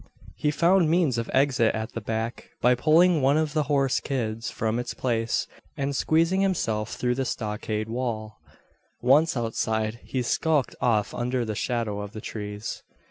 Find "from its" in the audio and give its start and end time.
4.49-4.95